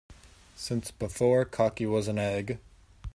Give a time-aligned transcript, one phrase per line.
[0.55, 2.57] Since before cocky was an egg.